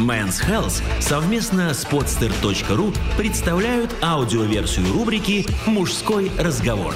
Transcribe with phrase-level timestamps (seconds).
[0.00, 6.94] Men's Health совместно с podster.ru представляют аудиоверсию рубрики «Мужской разговор».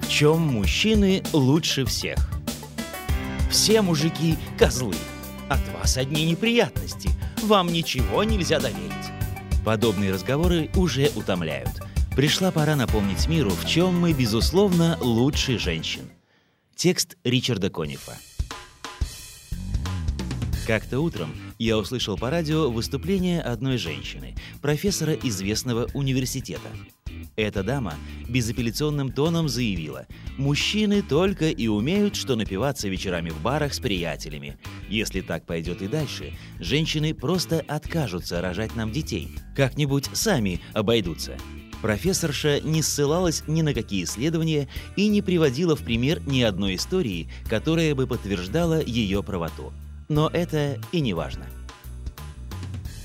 [0.00, 2.18] В чем мужчины лучше всех?
[3.50, 4.96] Все мужики– козлы.
[5.50, 7.10] От вас одни неприятности.
[7.42, 8.92] Вам ничего нельзя доверить.
[9.62, 11.87] Подобные разговоры уже утомляют.
[12.18, 16.10] Пришла пора напомнить миру, в чем мы, безусловно, лучше женщин.
[16.74, 18.18] Текст Ричарда Конифа.
[20.66, 26.68] Как-то утром я услышал по радио выступление одной женщины, профессора известного университета.
[27.36, 27.94] Эта дама
[28.28, 34.58] безапелляционным тоном заявила, мужчины только и умеют, что напиваться вечерами в барах с приятелями.
[34.88, 41.36] Если так пойдет и дальше, женщины просто откажутся рожать нам детей, как-нибудь сами обойдутся.
[41.82, 47.28] Профессорша не ссылалась ни на какие исследования и не приводила в пример ни одной истории,
[47.48, 49.72] которая бы подтверждала ее правоту.
[50.08, 51.46] Но это и не важно.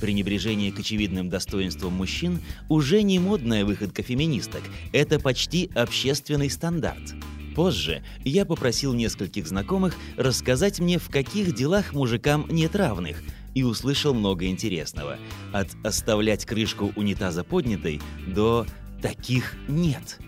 [0.01, 7.13] Пренебрежение к очевидным достоинствам мужчин уже не модная выходка феминисток, это почти общественный стандарт.
[7.55, 13.21] Позже я попросил нескольких знакомых рассказать мне, в каких делах мужикам нет равных,
[13.53, 15.17] и услышал много интересного.
[15.51, 18.65] От оставлять крышку унитаза поднятой до
[19.01, 20.19] «таких нет».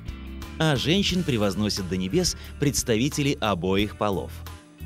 [0.58, 4.32] А женщин превозносят до небес представители обоих полов.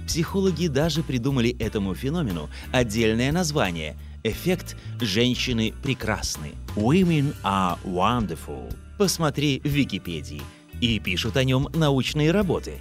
[0.08, 8.76] Психологи даже придумали этому феномену отдельное название– эффект «женщины прекрасны»– «Women are wonderful».
[8.98, 10.42] Посмотри в Википедии.
[10.82, 12.80] И пишут о нем научные работы.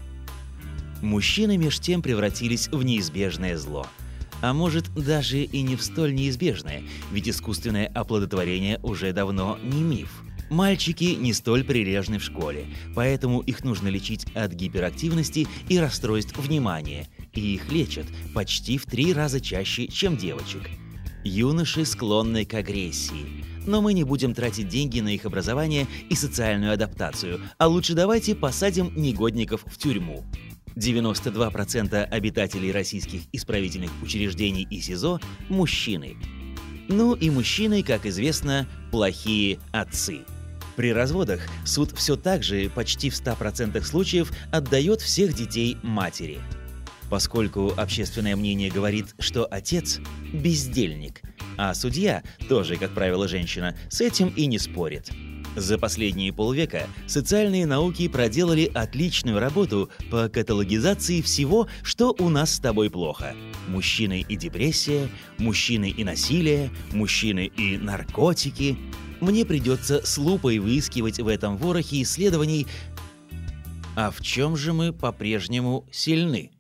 [1.03, 3.87] Мужчины меж тем превратились в неизбежное зло–
[4.41, 10.23] а может, даже и не в столь неизбежное, ведь искусственное оплодотворение уже давно не миф.
[10.51, 17.09] Мальчики не столь прилежны в школе, поэтому их нужно лечить от гиперактивности и расстройств внимания,
[17.35, 20.63] и их лечат почти в три раза чаще, чем девочек.
[21.23, 26.73] Юноши склонны к агрессии, но мы не будем тратить деньги на их образование и социальную
[26.73, 30.25] адаптацию, а лучше давайте посадим негодников в тюрьму.
[30.79, 36.17] 92% обитателей российских исправительных учреждений и СИЗО– мужчины.
[36.89, 40.21] Ну и мужчины, как известно, плохие отцы.
[40.77, 46.39] При разводах суд все так же почти в 100% случаев отдает всех детей матери.
[47.11, 49.99] Поскольку общественное мнение говорит, что отец–
[50.33, 51.23] бездельник,
[51.57, 55.11] а судья, тоже, как правило, женщина, с этим и не спорит–
[55.61, 62.59] за последние полвека социальные науки проделали отличную работу по каталогизации всего, что у нас с
[62.61, 63.35] тобой плохо.
[63.69, 65.09] Мужчины и депрессия,
[65.39, 68.79] мужчины и насилие, мужчины и наркотики.
[69.21, 72.67] Мне придется с лупой выискивать в этом ворохе исследований.
[73.97, 76.53] А в чем же мы по-прежнему сильны?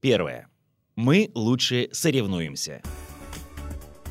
[0.00, 0.48] Первое.
[0.96, 2.82] Мы лучше соревнуемся.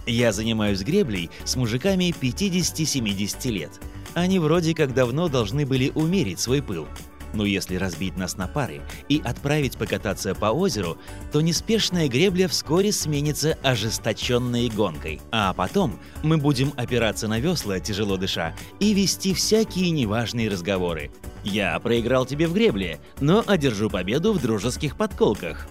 [0.08, 3.80] Я занимаюсь греблей с мужиками 50-70 лет–
[4.14, 6.88] они вроде как давно должны были умерить свой пыл.
[7.34, 10.98] Но если разбить нас на пары и отправить покататься по озеру,
[11.32, 15.22] то неспешная гребля вскоре сменится ожесточенной гонкой.
[15.32, 21.12] А потом мы будем опираться на весла, тяжело дыша, и вести всякие неважные разговоры.
[21.44, 25.68] Я проиграл тебе в гребле, но одержу победу в дружеских подколках.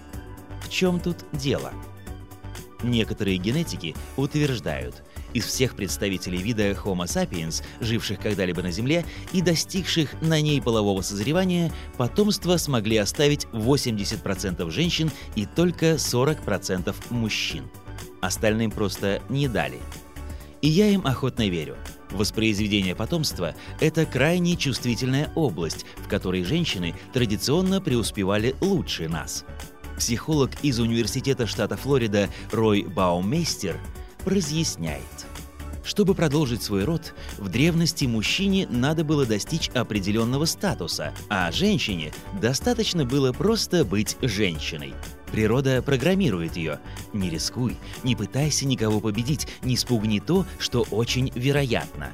[0.63, 1.71] В чем тут дело?
[2.81, 5.03] Некоторые генетики утверждают,
[5.33, 11.01] из всех представителей вида Homo sapiens, живших когда-либо на Земле и достигших на ней полового
[11.01, 17.69] созревания, потомство смогли оставить 80% женщин и только 40% мужчин.
[18.21, 19.79] Остальным просто не дали.
[20.61, 21.77] И я им охотно верю.
[22.11, 29.45] Воспроизведение потомства– это крайне чувствительная область, в которой женщины традиционно преуспевали лучше нас.
[29.97, 33.77] Психолог из Университета штата Флорида Рой Баумейстер
[34.29, 35.03] разъясняет.
[35.83, 43.05] Чтобы продолжить свой род, в древности мужчине надо было достичь определенного статуса, а женщине достаточно
[43.05, 44.93] было просто быть женщиной.
[45.31, 46.79] Природа программирует ее.
[47.13, 52.11] Не рискуй, не пытайся никого победить, не спугни то, что очень вероятно.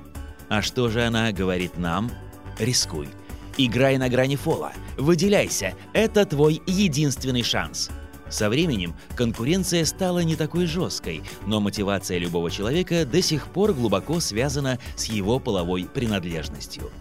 [0.48, 2.12] А что же она говорит нам?
[2.60, 3.10] Рискуй.
[3.58, 4.74] Играй на грани фола.
[4.98, 5.74] Выделяйся.
[5.94, 7.90] Это твой единственный шанс.
[8.30, 14.20] Со временем конкуренция стала не такой жесткой, но мотивация любого человека до сих пор глубоко
[14.20, 16.92] связана с его половой принадлежностью.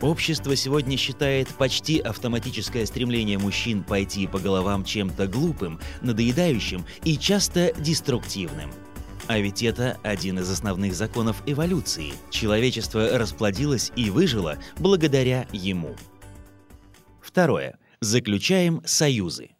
[0.00, 7.72] Общество сегодня считает почти автоматическое стремление мужчин пойти по головам чем-то глупым, надоедающим и часто
[7.78, 8.70] деструктивным.
[9.26, 12.12] А ведь это один из основных законов эволюции.
[12.30, 15.96] Человечество расплодилось и выжило благодаря ему.
[17.22, 17.78] Второе.
[18.00, 19.53] Заключаем союзы.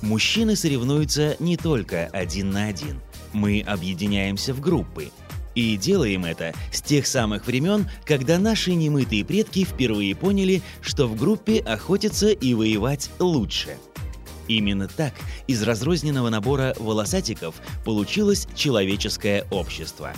[0.00, 3.00] Мужчины соревнуются не только один на один.
[3.32, 5.10] Мы объединяемся в группы.
[5.54, 11.16] И делаем это с тех самых времен, когда наши немытые предки впервые поняли, что в
[11.16, 13.76] группе охотиться и воевать лучше.
[14.46, 15.14] Именно так
[15.46, 20.12] из разрозненного набора волосатиков получилось человеческое общество.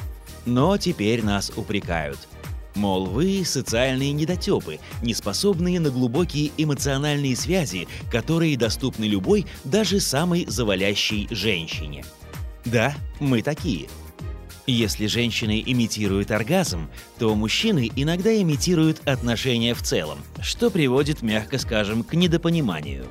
[0.46, 2.18] Но теперь нас упрекают–
[2.80, 10.46] Мол, вы социальные недотепы, не способные на глубокие эмоциональные связи, которые доступны любой, даже самой
[10.46, 12.06] завалящей женщине.
[12.64, 13.90] Да, мы такие.
[14.66, 16.88] Если женщины имитируют оргазм,
[17.18, 23.04] то мужчины иногда имитируют отношения в целом, что приводит, мягко скажем, к недопониманию.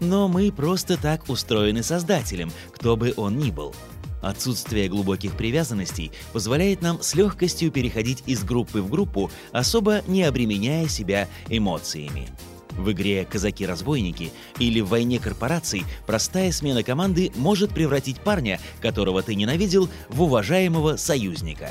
[0.00, 3.72] Но мы просто так устроены создателем, кто бы он ни был–
[4.22, 10.88] Отсутствие глубоких привязанностей позволяет нам с легкостью переходить из группы в группу, особо не обременяя
[10.88, 12.28] себя эмоциями.
[12.76, 19.34] В игре «Казаки-разбойники» или в «Войне корпораций» простая смена команды может превратить парня, которого ты
[19.34, 21.70] ненавидел, в уважаемого союзника.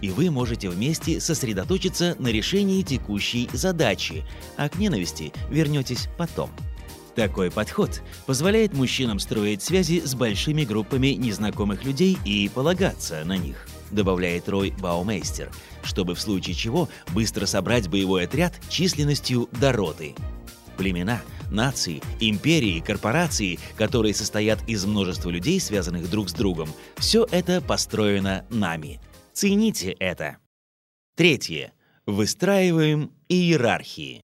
[0.00, 4.24] И вы можете вместе сосредоточиться на решении текущей задачи,
[4.56, 6.50] а к ненависти вернетесь потом.
[7.16, 13.66] Такой подход позволяет мужчинам строить связи с большими группами незнакомых людей и полагаться на них,
[13.90, 15.50] добавляет Рой Баумейстер,
[15.82, 20.14] чтобы в случае чего быстро собрать боевой отряд численностью до роты.
[20.76, 27.62] Племена, нации, империи, корпорации, которые состоят из множества людей, связанных друг с другом, все это
[27.62, 29.00] построено нами.
[29.32, 30.36] Цените это.
[31.16, 31.72] Третье.
[32.04, 34.20] Выстраиваем иерархии.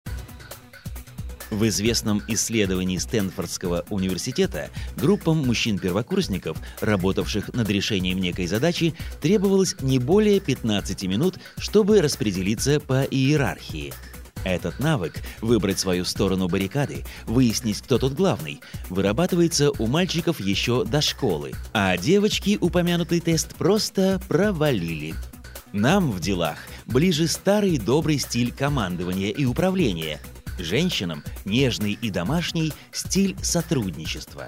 [1.49, 10.39] В известном исследовании Стэнфордского университета группам мужчин-первокурсников, работавших над решением некой задачи, требовалось не более
[10.41, 13.93] 15 минут, чтобы распределиться по иерархии.
[14.43, 21.01] Этот навык– выбрать свою сторону баррикады, выяснить, кто тут главный– вырабатывается у мальчиков еще до
[21.01, 25.15] школы, а девочки упомянутый тест просто провалили.
[25.73, 30.19] Нам в делах ближе старый добрый стиль командования и управления–
[30.57, 34.47] Женщинам нежный и домашний стиль сотрудничества.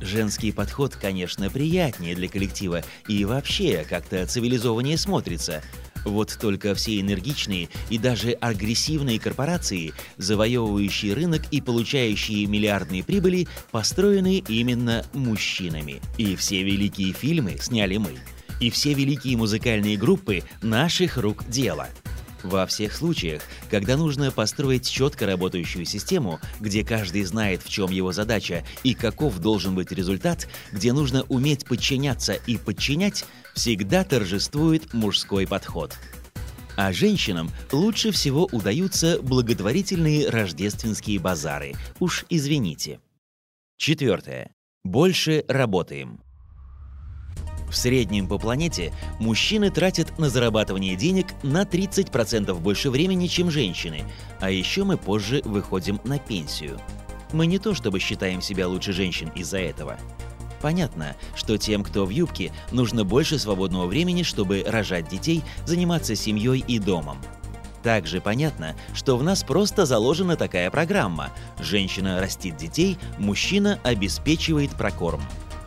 [0.00, 5.62] Женский подход, конечно, приятнее для коллектива и вообще как-то цивилизованнее смотрится.
[6.04, 14.44] Вот только все энергичные и даже агрессивные корпорации, завоевывающие рынок и получающие миллиардные прибыли, построены
[14.46, 16.02] именно мужчинами.
[16.18, 18.18] И все великие фильмы сняли мы.
[18.60, 21.88] И все великие музыкальные группы наших рук дело–
[22.44, 28.12] во всех случаях, когда нужно построить четко работающую систему, где каждый знает, в чем его
[28.12, 33.24] задача и каков должен быть результат, где нужно уметь подчиняться и подчинять,
[33.54, 35.96] всегда торжествует мужской подход.
[36.76, 41.74] А женщинам лучше всего удаются благотворительные рождественские базары.
[42.00, 43.00] Уж извините.
[43.76, 44.50] Четвертое.
[44.82, 46.23] Больше работаем.
[47.74, 54.04] В среднем по планете мужчины тратят на зарабатывание денег на 30% больше времени, чем женщины,
[54.38, 56.78] а еще мы позже выходим на пенсию.
[57.32, 59.98] Мы не то чтобы считаем себя лучше женщин из-за этого.
[60.62, 66.60] Понятно, что тем, кто в юбке, нужно больше свободного времени, чтобы рожать детей, заниматься семьей
[66.60, 67.18] и домом.
[67.82, 71.32] Также понятно, что в нас просто заложена такая программа.
[71.58, 75.20] Женщина растит детей, мужчина обеспечивает прокорм.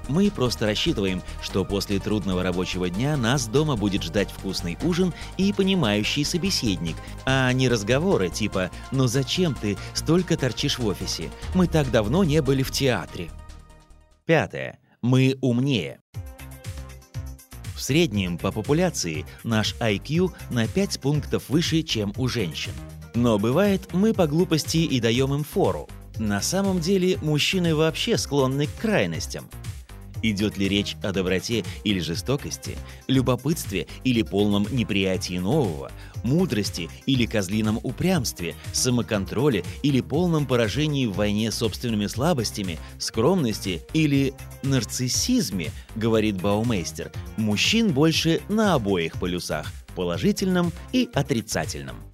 [0.07, 5.51] Мы просто рассчитываем, что после трудного рабочего дня нас дома будет ждать вкусный ужин и
[5.51, 6.95] понимающий собеседник,
[7.25, 11.29] а не разговоры типа «Ну зачем ты столько торчишь в офисе?
[11.53, 13.29] Мы так давно не были в театре».
[14.25, 14.79] Пятое.
[15.01, 15.99] Мы умнее.
[17.75, 22.71] В среднем по популяции наш IQ на 5 пунктов выше, чем у женщин.
[23.13, 25.87] Но бывает, мы по глупости и даем им фору.
[26.17, 29.49] На самом деле мужчины вообще склонны к крайностям–
[30.21, 32.75] Идет ли речь о доброте или жестокости,
[33.07, 35.91] любопытстве или полном неприятии нового,
[36.23, 44.33] мудрости или козлином упрямстве, самоконтроле или полном поражении в войне собственными слабостями, скромности или
[44.63, 52.06] нарциссизме, говорит Баумейстер, мужчин больше на обоих полюсах– положительном и отрицательном.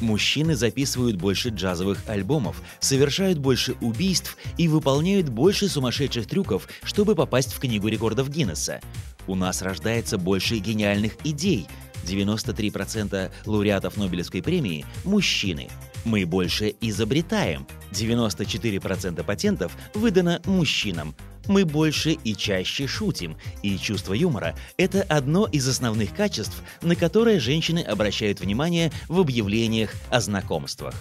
[0.00, 7.52] Мужчины записывают больше джазовых альбомов, совершают больше убийств и выполняют больше сумасшедших трюков, чтобы попасть
[7.52, 8.80] в Книгу рекордов Гиннесса.
[9.26, 11.66] У нас рождается больше гениальных идей.
[12.04, 15.68] 93% лауреатов Нобелевской премии– мужчины.
[16.04, 17.66] Мы больше изобретаем.
[17.90, 21.14] 94% патентов выдано мужчинам.
[21.48, 27.40] Мы больше и чаще шутим, и чувство юмора– это одно из основных качеств, на которое
[27.40, 30.94] женщины обращают внимание в объявлениях о знакомствах.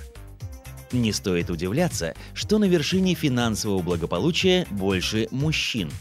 [0.92, 5.92] Не стоит удивляться, что на вершине финансового благополучия больше мужчин.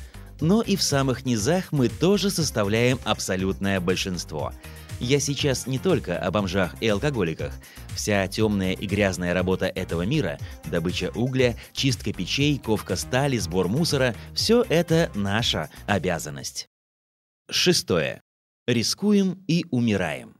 [0.41, 4.53] Но и в самых низах мы тоже составляем абсолютное большинство–
[5.00, 7.53] я сейчас не только о бомжах и алкоголиках.
[7.95, 14.15] Вся темная и грязная работа этого мира– добыча угля, чистка печей, ковка стали, сбор мусора–
[14.35, 16.69] все это наша обязанность.
[17.50, 18.23] Шестое.
[18.67, 20.35] Рискуем и умираем.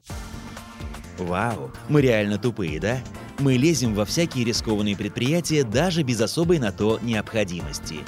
[1.19, 3.01] Вау, мы реально тупые, да?
[3.39, 8.01] Мы лезем во всякие рискованные предприятия даже без особой на то необходимости–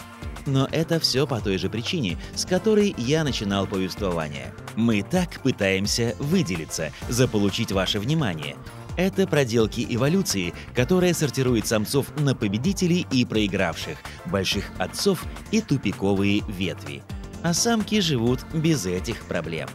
[0.49, 4.53] но это все по той же причине, с которой я начинал повествование.
[4.77, 8.57] Мы так пытаемся выделиться, заполучить ваше внимание.
[8.97, 17.03] Это проделки эволюции, которая сортирует самцов на победителей и проигравших, больших отцов и тупиковые ветви.
[17.43, 19.69] А самки живут без этих проблем.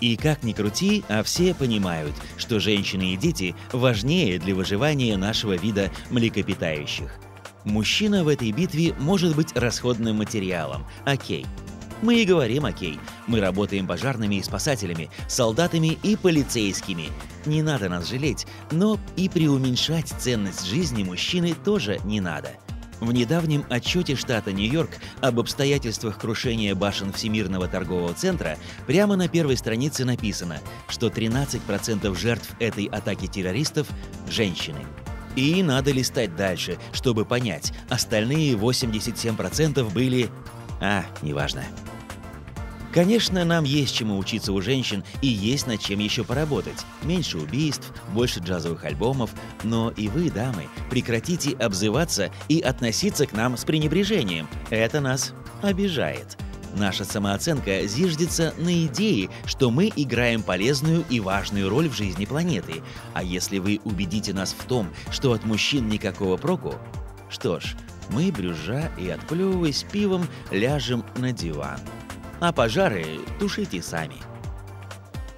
[0.00, 5.52] И как ни крути, а все понимают, что женщины и дети важнее для выживания нашего
[5.52, 7.12] вида млекопитающих–
[7.64, 10.84] Мужчина в этой битве может быть расходным материалом.
[11.04, 11.46] Окей.
[12.02, 12.98] Мы и говорим окей.
[13.28, 17.10] Мы работаем пожарными и спасателями, солдатами и полицейскими.
[17.46, 22.50] Не надо нас жалеть, но и преуменьшать ценность жизни мужчины тоже не надо.
[23.02, 24.90] В недавнем отчете штата Нью-Йорк
[25.20, 32.54] об обстоятельствах крушения башен Всемирного торгового центра прямо на первой странице написано, что 13% жертв
[32.60, 33.88] этой атаки террористов–
[34.30, 34.86] женщины.
[35.36, 40.28] И надо листать дальше, чтобы понять, остальные 87% были...
[40.80, 41.62] А, неважно.
[42.92, 46.84] Конечно, нам есть чему учиться у женщин и есть над чем еще поработать.
[47.02, 49.30] Меньше убийств, больше джазовых альбомов,
[49.64, 54.46] но и вы, дамы, прекратите обзываться и относиться к нам с пренебрежением.
[54.68, 56.36] Это нас обижает.
[56.74, 62.82] Наша самооценка зиждется на идее, что мы играем полезную и важную роль в жизни планеты.
[63.12, 66.74] А если вы убедите нас в том, что от мужчин никакого проку,
[67.28, 67.76] что ж,
[68.08, 71.78] мы, брюжа и отплевываясь пивом, ляжем на диван.
[72.40, 73.06] А пожары
[73.38, 74.16] тушите сами.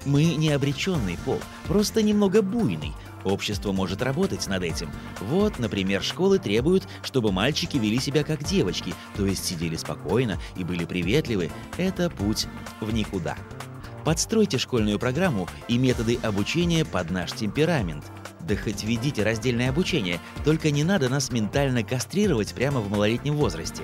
[0.05, 2.93] Мы не обреченный пол, просто немного буйный,
[3.25, 4.89] Общество может работать над этим.
[5.19, 10.63] Вот, например, школы требуют, чтобы мальчики вели себя как девочки, то есть сидели спокойно и
[10.63, 11.51] были приветливы.
[11.77, 12.47] Это путь
[12.79, 13.35] в никуда.
[14.05, 18.05] Подстройте школьную программу и методы обучения под наш темперамент.
[18.41, 23.81] Да хоть ведите раздельное обучение, только не надо нас ментально кастрировать прямо в малолетнем возрасте.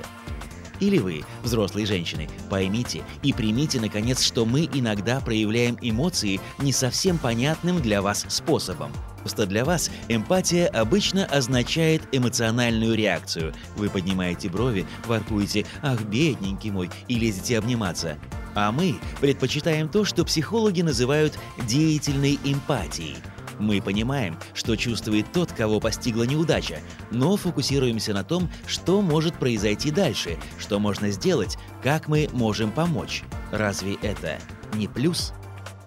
[0.82, 7.18] Или вы, взрослые женщины, поймите и примите, наконец, что мы иногда проявляем эмоции не совсем
[7.18, 8.92] понятным для вас способом.
[9.20, 13.54] Просто для вас эмпатия обычно означает эмоциональную реакцию.
[13.78, 18.18] Вы поднимаете брови, воркуете «Ах, бедненький мой» и лезете обниматься.
[18.56, 23.16] А мы предпочитаем то, что психологи называют деятельной эмпатией.
[23.62, 26.80] Мы понимаем, что чувствует тот, кого постигла неудача,
[27.12, 33.22] но фокусируемся на том, что может произойти дальше, что можно сделать, как мы можем помочь.
[33.52, 34.40] Разве это
[34.74, 35.34] не плюс?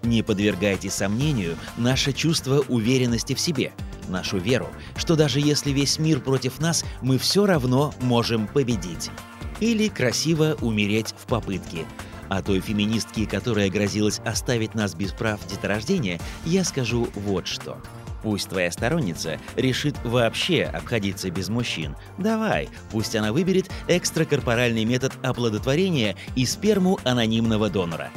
[0.03, 3.73] Не подвергайте сомнению наше чувство уверенности в себе,
[4.07, 9.11] нашу веру, что даже если весь мир против нас, мы все равно можем победить.
[9.59, 11.85] Или красиво умереть в попытке.
[12.29, 17.77] А той феминистке, которая грозилась оставить нас без прав деторождения, я скажу вот что.
[18.23, 21.95] Пусть твоя сторонница решит вообще обходиться без мужчин.
[22.17, 28.09] Давай, пусть она выберет экстракорпоральный метод оплодотворения и сперму анонимного донора.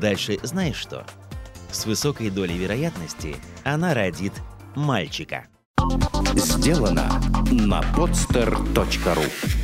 [0.00, 1.06] Дальше знаешь что?
[1.74, 4.32] с высокой долей вероятности она родит
[4.74, 5.46] мальчика.
[6.34, 7.20] Сделано
[7.50, 9.63] на podster.ru